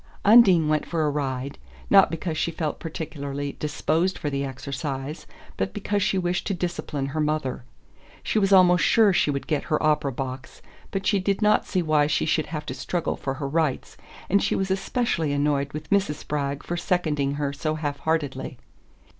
[0.25, 1.59] Undine went for a ride,
[1.91, 5.27] not because she felt particularly disposed for the exercise,
[5.57, 7.65] but because she wished to discipline her mother.
[8.23, 11.83] She was almost sure she would get her opera box, but she did not see
[11.83, 13.95] why she should have to struggle for her rights,
[14.27, 16.15] and she was especially annoyed with Mrs.
[16.15, 18.57] Spragg for seconding her so half heartedly.